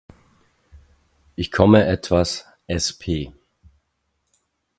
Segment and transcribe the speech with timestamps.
[1.35, 3.31] Ich komme etwas sp